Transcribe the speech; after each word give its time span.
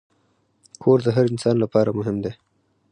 کور 0.81 0.97
د 1.03 1.07
هر 1.15 1.25
انسان 1.33 1.55
لپاره 1.63 1.89
مهم 1.99 2.17
دی. 2.23 2.31